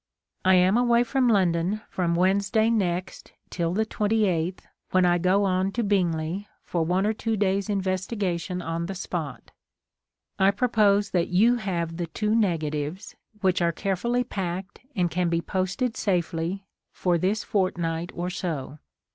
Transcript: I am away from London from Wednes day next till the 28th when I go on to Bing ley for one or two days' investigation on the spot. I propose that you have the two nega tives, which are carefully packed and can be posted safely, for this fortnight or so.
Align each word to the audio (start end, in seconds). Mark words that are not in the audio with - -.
I 0.43 0.55
am 0.55 0.77
away 0.77 1.03
from 1.03 1.27
London 1.29 1.81
from 1.91 2.15
Wednes 2.15 2.51
day 2.51 2.71
next 2.71 3.33
till 3.51 3.71
the 3.71 3.85
28th 3.85 4.61
when 4.89 5.05
I 5.05 5.19
go 5.19 5.43
on 5.43 5.71
to 5.73 5.83
Bing 5.83 6.11
ley 6.11 6.47
for 6.63 6.83
one 6.83 7.05
or 7.05 7.13
two 7.13 7.37
days' 7.37 7.69
investigation 7.69 8.63
on 8.63 8.87
the 8.87 8.95
spot. 8.95 9.51
I 10.39 10.49
propose 10.49 11.11
that 11.11 11.27
you 11.27 11.57
have 11.57 11.97
the 11.97 12.07
two 12.07 12.31
nega 12.31 12.73
tives, 12.73 13.13
which 13.41 13.61
are 13.61 13.71
carefully 13.71 14.23
packed 14.23 14.79
and 14.95 15.11
can 15.11 15.29
be 15.29 15.39
posted 15.39 15.95
safely, 15.95 16.65
for 16.91 17.19
this 17.19 17.43
fortnight 17.43 18.11
or 18.15 18.31
so. 18.31 18.79